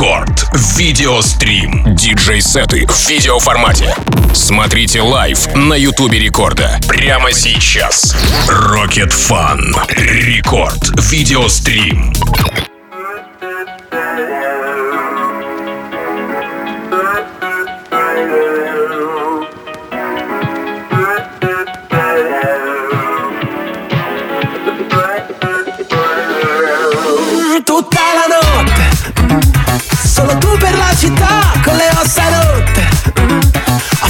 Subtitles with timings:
[0.00, 0.48] Рекорд.
[0.78, 1.94] Видеострим.
[1.94, 3.94] Диджей-сеты в видеоформате.
[4.32, 6.80] Смотрите live на Ютубе Рекорда.
[6.88, 8.16] Прямо сейчас.
[8.48, 9.58] Rocket Fun.
[9.90, 10.98] Рекорд.
[11.10, 12.14] Видеострим.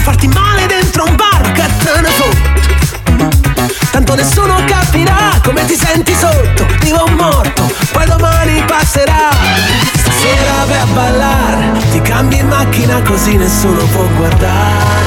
[0.01, 1.91] farti male dentro un bar che te
[3.91, 9.29] Tanto nessuno capirà come ti senti sotto Vivo un morto, poi domani passerà.
[9.97, 15.05] Stasera vai a ballare Ti cambi in macchina così nessuno può guardare.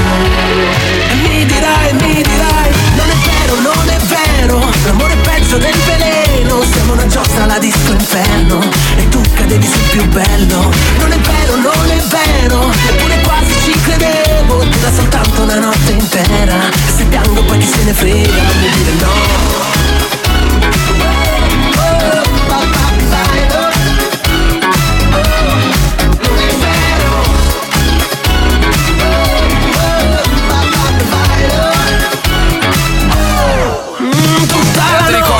[1.09, 5.75] E mi dirai, mi dirai Non è vero, non è vero L'amore è pezzo del
[5.85, 6.12] veleno.
[6.61, 8.59] Siamo una giostra alla disco inferno
[8.95, 10.71] E tu cadevi sul più bello.
[10.99, 16.69] Non è vero, non è vero Eppure quasi ci credevo Dura soltanto una notte intera.
[16.95, 19.72] Se piango poi chi se ne frega Non mi dire no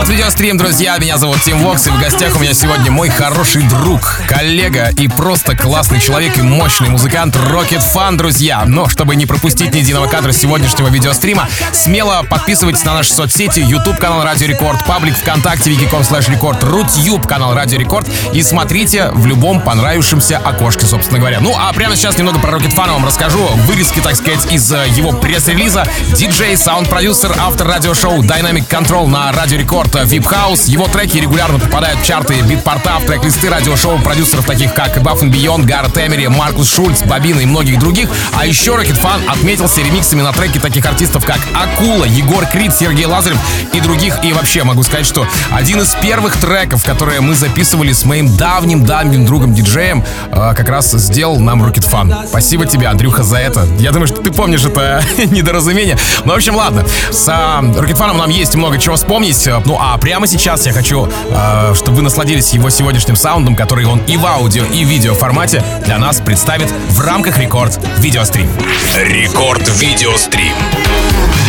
[0.08, 4.22] Видеострим, друзья, меня зовут Тим Вокс, и в гостях у меня сегодня мой хороший друг,
[4.28, 8.64] коллега и просто классный человек и мощный музыкант Rocket Fun, друзья.
[8.66, 13.98] Но чтобы не пропустить ни единого кадра сегодняшнего видеострима, смело подписывайтесь на наши соцсети, YouTube
[13.98, 19.26] канал Радио Рекорд, паблик ВКонтакте, vk.com слэш Рекорд, Рутюб канал Радио Рекорд и смотрите в
[19.26, 21.40] любом понравившемся окошке, собственно говоря.
[21.40, 23.46] Ну а прямо сейчас немного про Rocket Fun вам расскажу.
[23.66, 25.88] Вырезки, так сказать, из э, его пресс-релиза.
[26.16, 30.66] Диджей, саунд-продюсер, автор радиошоу Dynamic Control на Радио Рекорд VIP House.
[30.66, 35.22] Его треки регулярно попадают в чарты Beatport а, в трек-листы радиошоу продюсеров таких как Above &
[35.22, 38.10] Beyond, Гарет Эмери, Маркус Шульц, Бабина и многих других.
[38.34, 43.06] А еще Rocket Fun отметился ремиксами на треки таких артистов как Акула, Егор Крид, Сергей
[43.06, 43.38] Лазарев
[43.72, 44.18] и других.
[44.24, 49.26] И вообще могу сказать, что один из первых треков, которые мы записывали с моим давним-давним
[49.26, 52.28] другом-диджеем, э, как раз сделал нам Rocket Fan.
[52.28, 53.68] Спасибо тебе, Андрюха, за это.
[53.80, 55.98] Я думаю, что ты помнишь это недоразумение.
[56.26, 56.84] Ну, в общем, ладно.
[57.12, 59.48] С э, Rocket нам есть много чего вспомнить.
[59.66, 64.00] Ну, а прямо сейчас я хочу, э, чтобы вы насладились его сегодняшним саундом, который он
[64.08, 68.48] и в аудио, и в видео формате для нас представит в рамках Рекорд Видеострим.
[68.96, 70.54] Рекорд Видеострим.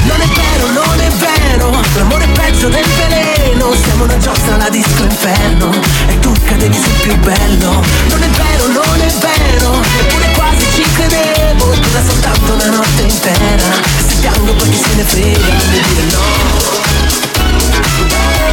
[0.06, 4.68] Non è vero, non è vero, l'amore è peggio del veleno Siamo una giostra alla
[4.68, 5.70] disco inferno
[6.08, 10.82] E tu cadevi sul più bello Non è vero, non è vero, eppure quasi ci
[10.92, 13.64] credevo Dura soltanto una notte intera
[14.06, 17.23] Se piango poi chi se ne frega, mi dire no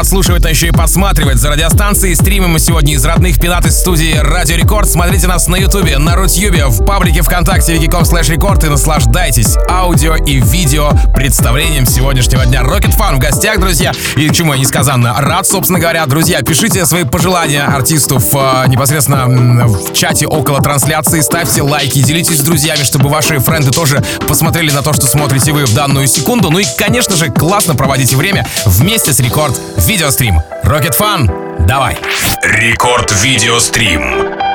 [0.00, 2.16] подслушивать, но еще и подсматривать за радиостанцией.
[2.16, 4.88] Стримим мы сегодня из родных пилат из студии Радио Рекорд.
[4.88, 10.14] Смотрите нас на Ютубе, на Рутюбе, в паблике ВКонтакте wiki.com slash record и наслаждайтесь аудио
[10.16, 12.62] и видео представлением сегодняшнего дня.
[12.62, 13.92] Rocket Fun в гостях, друзья.
[14.16, 16.06] И чему я несказанно рад, собственно говоря.
[16.06, 19.26] Друзья, пишите свои пожелания артисту в, э, непосредственно
[19.66, 21.20] в чате около трансляции.
[21.20, 25.66] Ставьте лайки, делитесь с друзьями, чтобы ваши френды тоже посмотрели на то, что смотрите вы
[25.66, 26.48] в данную секунду.
[26.48, 29.60] Ну и, конечно же, классно проводите время вместе с Рекорд
[29.90, 30.40] Видеострим.
[30.62, 31.98] Rocket Fun, давай!
[32.44, 34.49] Рекорд Видеострим.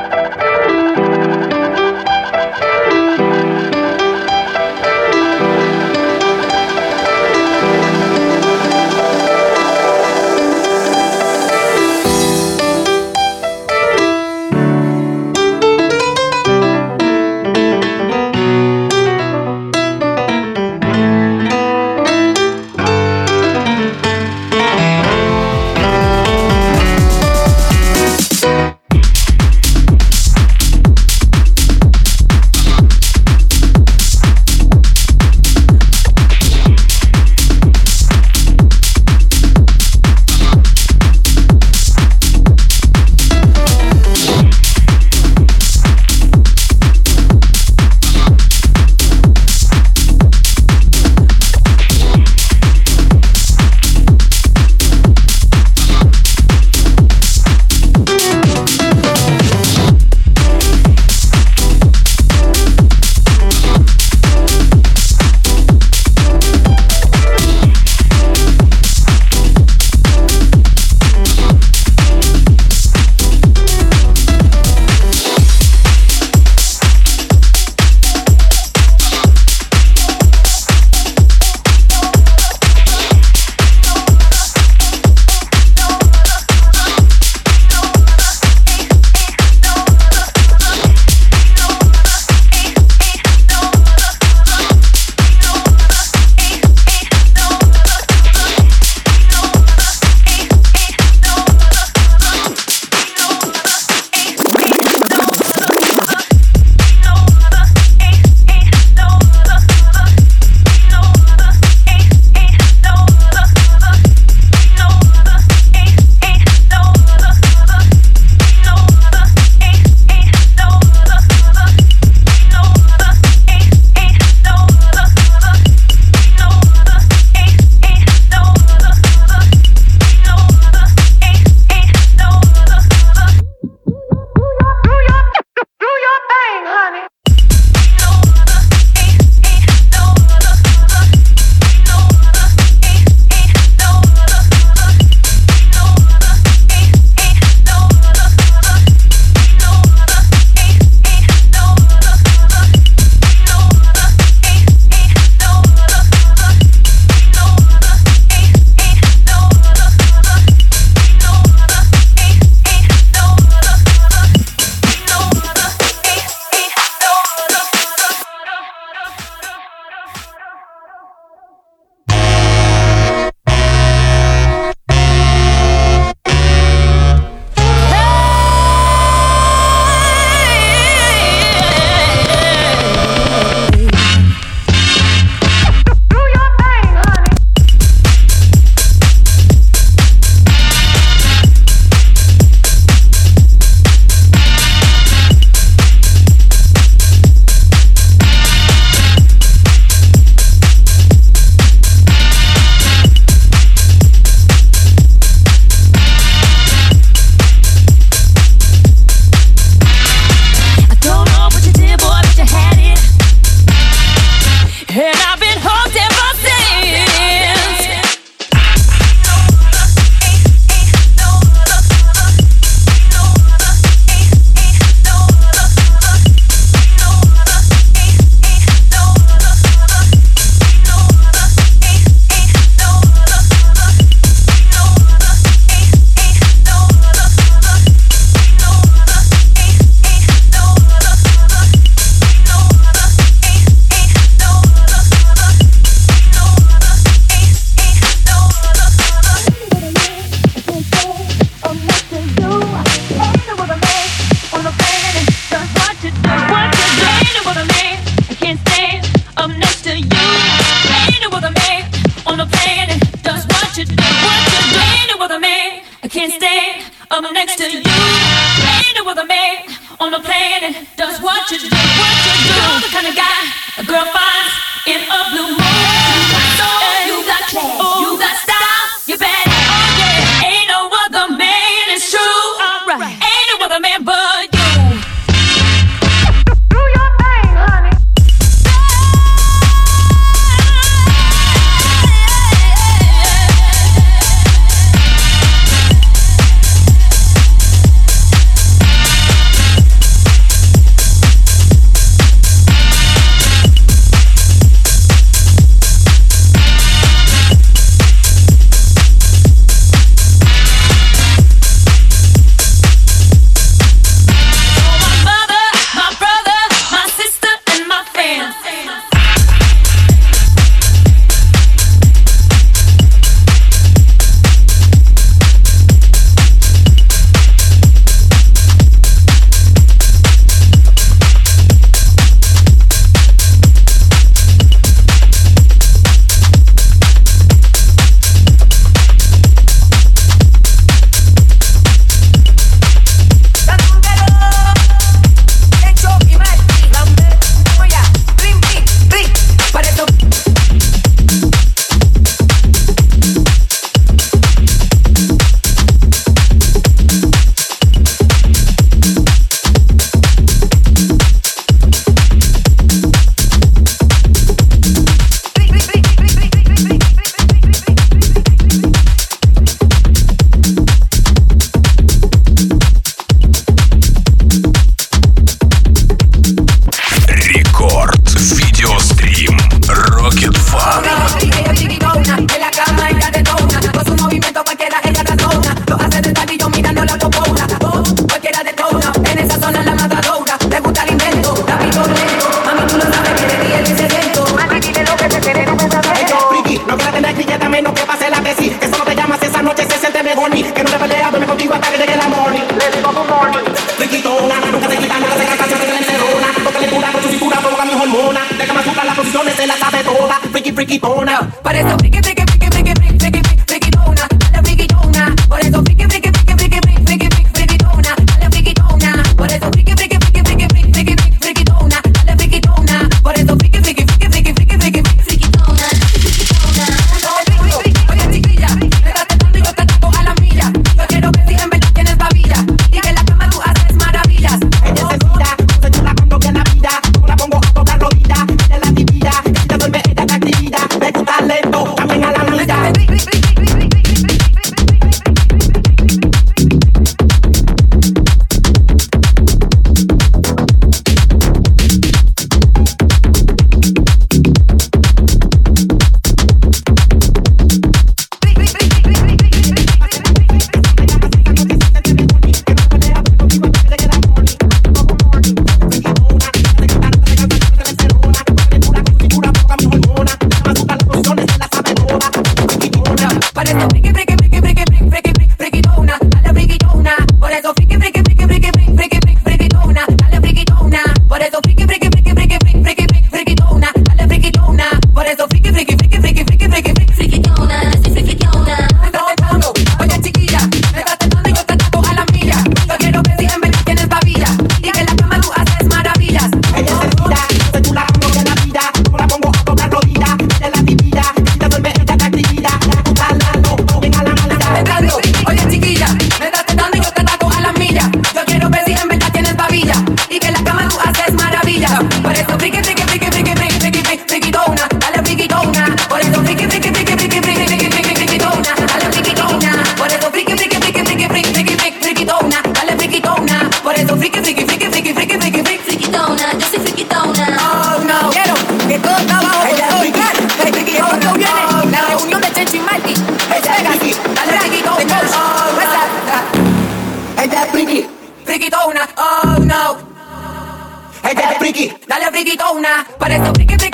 [542.44, 543.06] te una.
[543.18, 543.90] Para eso, que te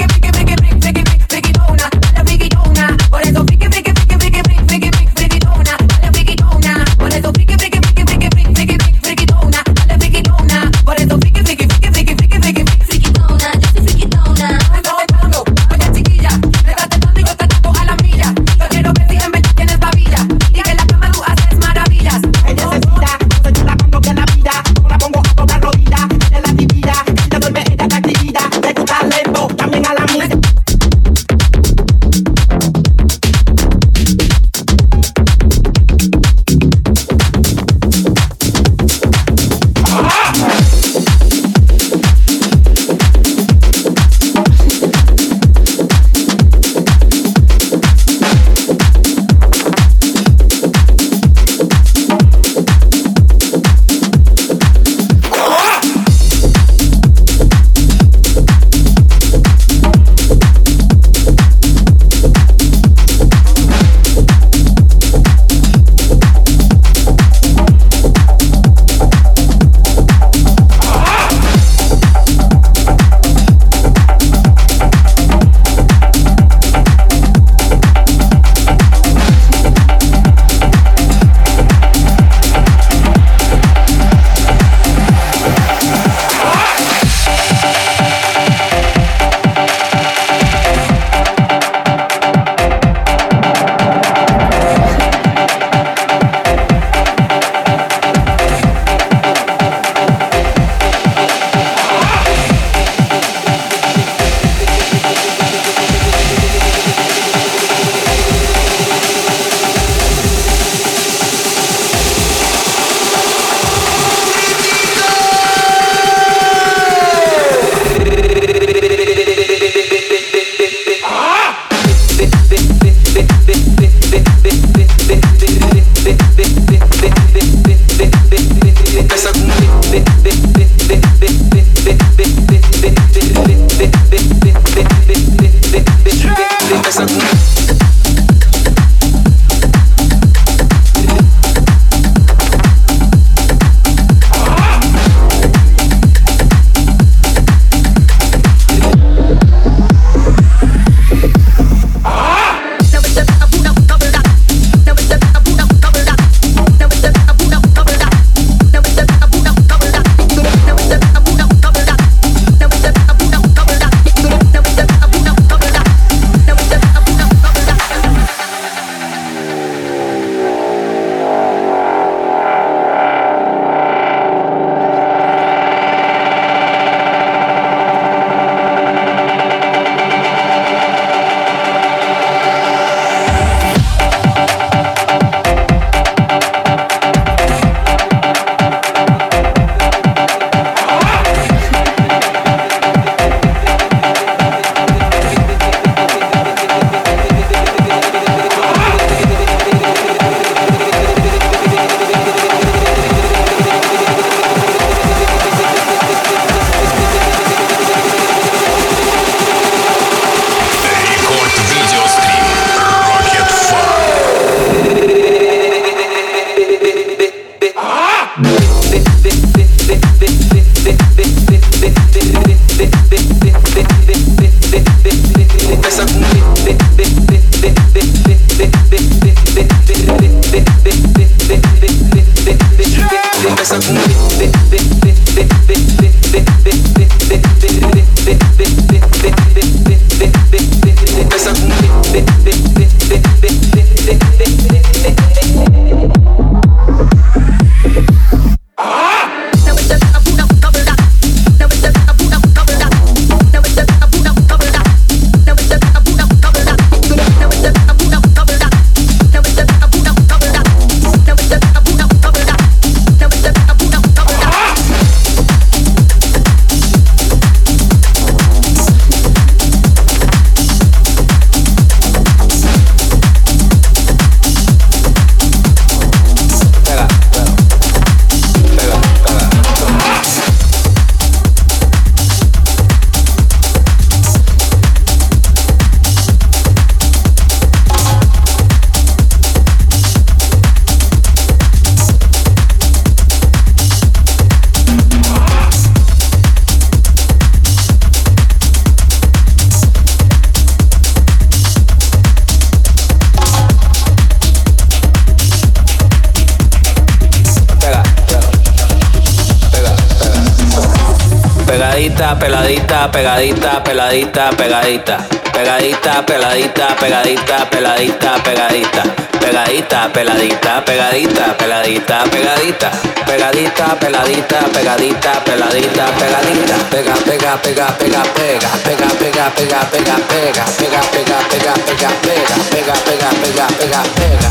[313.10, 315.16] pegadita, peladita, pegadita.
[315.52, 319.02] Pegadita, peladita, pegadita, peladita, pegadita.
[319.42, 322.90] Pegadita, peladita, pegadita, peladita, pegadita.
[323.26, 326.76] Pegadita, peladita, pegadita, peladita, pegadita.
[326.90, 328.70] Pega, pega, pega, pega, pega.
[328.84, 330.64] Pega, pega, pega, pega, pega.
[330.78, 332.56] Pega, pega, pega, pega, pega.
[332.70, 334.50] Pega, pega, pega, pega, pega.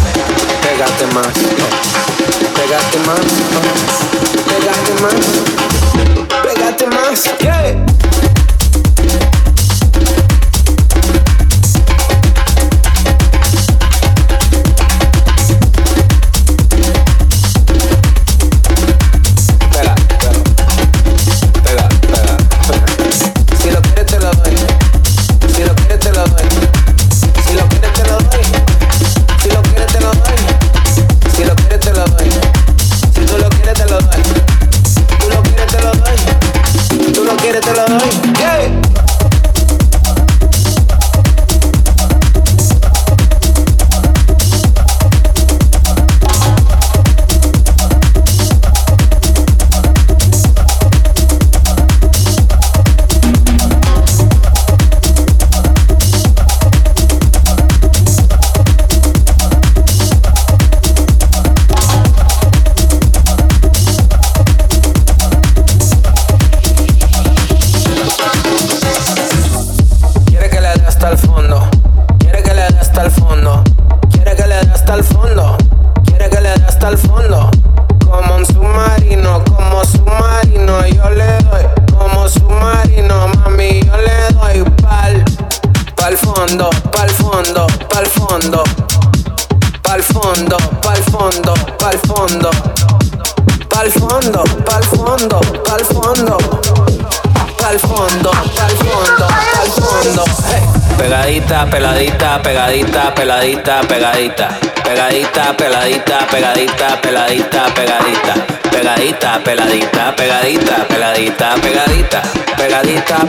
[0.62, 1.34] Pégate más.
[2.56, 4.01] Pégate más.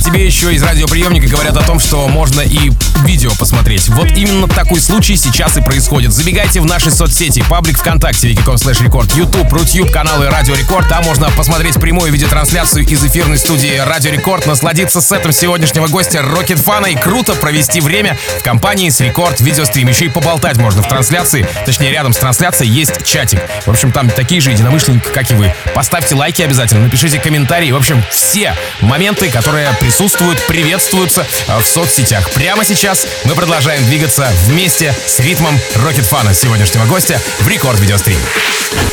[0.00, 2.70] а тебе еще из радиоприемника говорят о том, что можно и
[3.04, 3.88] видео посмотреть.
[3.88, 6.12] Вот именно такой случай сейчас и происходит.
[6.12, 10.88] Забегайте в наши соцсети, паблик ВКонтакте, vk.com слэш Record, YouTube, Рутюб, каналы Радио Рекорд.
[10.88, 16.58] Там можно посмотреть прямую видеотрансляцию из эфирной студии Радио Рекорд, насладиться сетом сегодняшнего гостя Rocket
[16.58, 19.88] Fun а и круто провести время в компании с Рекорд Видеострим.
[19.88, 23.40] Еще и поболтать можно в трансляции, точнее рядом с трансляцией есть чатик.
[23.66, 25.54] В общем, там такие же единомышленники, как и вы.
[25.74, 27.70] Поставьте лайки обязательно, напишите комментарии.
[27.70, 32.30] В общем, все моменты, которые присутствуют, приветствуются в соцсетях.
[32.30, 38.20] Прямо сейчас мы продолжаем двигаться вместе с ритмом Рокет Фана сегодняшнего гостя в Рекорд Видеострим.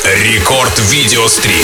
[0.04, 1.54] Рекорд Видеострим.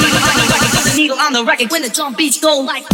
[0.00, 2.91] needle on the right, the needle on the right, when the drum beats go like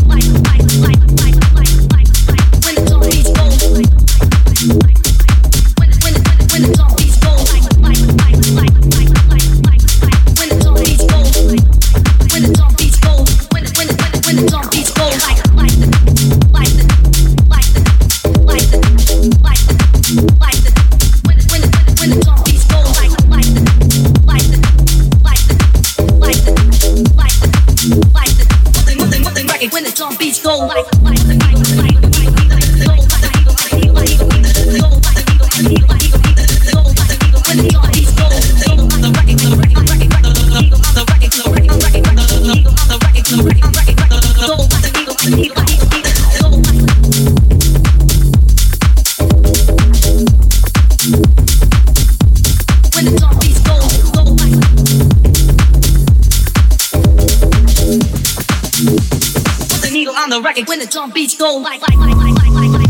[60.38, 62.86] the record when the drum beats go like like like like like like like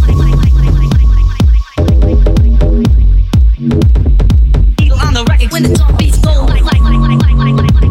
[5.07, 7.57] on the record when the drum beats go like like like like like like like
[7.57, 7.89] like like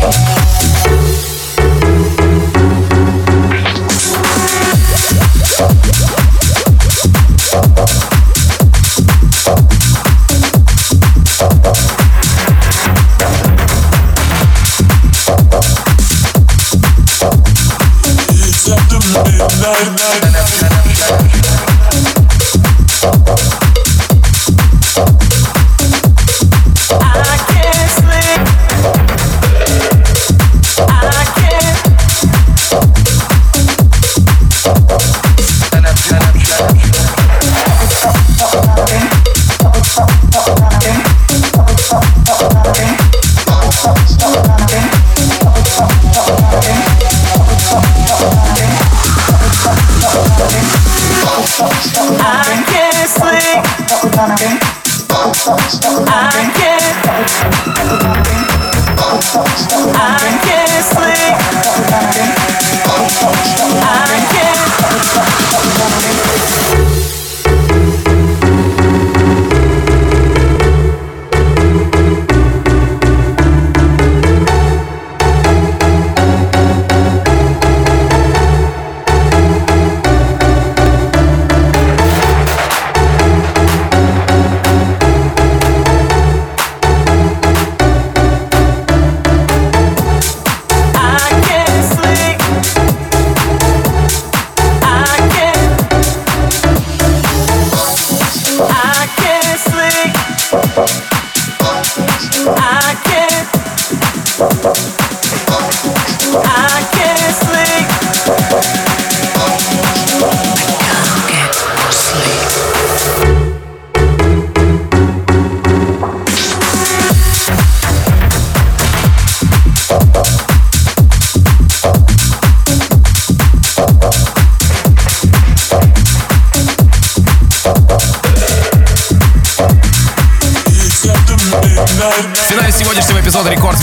[0.00, 0.69] Fuck.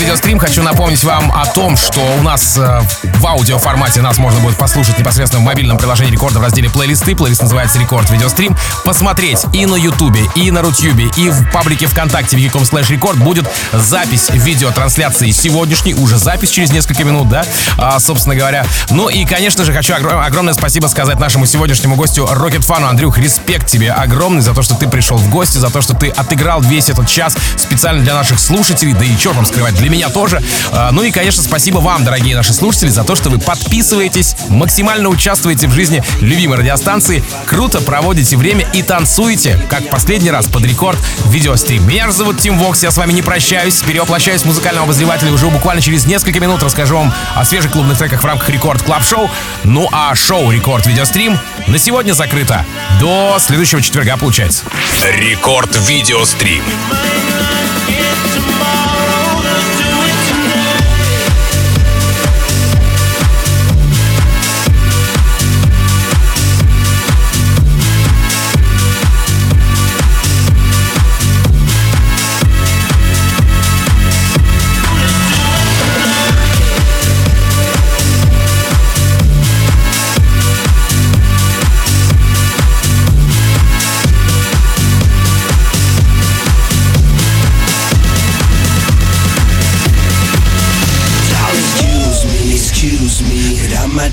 [0.08, 0.48] Dios видеострим.
[0.48, 4.56] Хочу напомнить вам о том, что у нас э, в аудио формате нас можно будет
[4.56, 7.14] послушать непосредственно в мобильном приложении рекорда в разделе плейлисты.
[7.14, 8.56] Плейлист называется Рекорд Видеострим.
[8.84, 13.48] Посмотреть и на Ютубе, и на Рутюбе, и в паблике ВКонтакте wiki.com slash рекорд будет
[13.72, 17.44] запись видеотрансляции сегодняшней, уже запись через несколько минут, да,
[17.76, 18.64] а, собственно говоря.
[18.90, 22.88] Ну и, конечно же, хочу огром- огромное спасибо сказать нашему сегодняшнему гостю Рокет Фану.
[22.88, 26.08] Андрюх, респект тебе огромный за то, что ты пришел в гости, за то, что ты
[26.08, 30.08] отыграл весь этот час специально для наших слушателей, да и что там скрывать, для меня
[30.08, 30.27] тоже.
[30.72, 35.08] А, ну и, конечно, спасибо вам, дорогие наши слушатели, за то, что вы подписываетесь, максимально
[35.08, 40.98] участвуете в жизни любимой радиостанции, круто проводите время и танцуете, как последний раз под рекорд
[41.26, 41.86] видеострим.
[41.86, 45.82] Меня же зовут Тим Вокс, я с вами не прощаюсь, перевоплощаюсь музыкального обозревателя уже буквально
[45.82, 49.30] через несколько минут расскажу вам о свежих клубных треках в рамках Record Club Show.
[49.64, 52.64] Ну а шоу Рекорд Видеострим на сегодня закрыто.
[53.00, 54.64] До следующего четверга получается.
[55.12, 56.62] Рекорд Видеострим.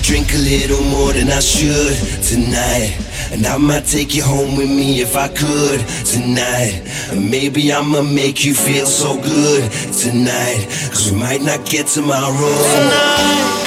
[0.06, 2.96] Drink a little more than I should tonight.
[3.32, 6.84] And I might take you home with me if I could tonight.
[7.10, 10.68] And maybe I'ma make you feel so good tonight.
[10.92, 12.54] Cause we might not get tomorrow.
[12.76, 13.65] Tonight.